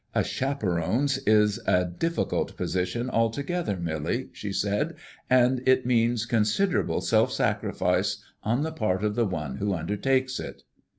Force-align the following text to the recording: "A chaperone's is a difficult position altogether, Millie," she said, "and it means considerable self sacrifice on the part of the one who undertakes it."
"A 0.15 0.23
chaperone's 0.23 1.19
is 1.27 1.59
a 1.67 1.85
difficult 1.85 2.57
position 2.57 3.07
altogether, 3.07 3.77
Millie," 3.77 4.29
she 4.31 4.51
said, 4.51 4.95
"and 5.29 5.61
it 5.67 5.85
means 5.85 6.25
considerable 6.25 7.01
self 7.01 7.31
sacrifice 7.31 8.17
on 8.41 8.63
the 8.63 8.71
part 8.71 9.03
of 9.03 9.13
the 9.13 9.27
one 9.27 9.57
who 9.57 9.75
undertakes 9.75 10.39
it." 10.39 10.63